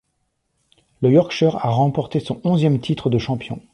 [1.03, 3.61] Le Yorkshire a remporté son onzième titre de champion.